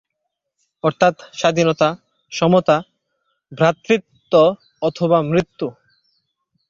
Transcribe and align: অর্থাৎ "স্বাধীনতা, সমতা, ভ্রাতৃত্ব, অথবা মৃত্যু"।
অর্থাৎ 0.83 1.15
"স্বাধীনতা, 1.33 1.89
সমতা, 2.31 2.77
ভ্রাতৃত্ব, 3.51 4.33
অথবা 4.81 5.17
মৃত্যু"। 5.21 5.67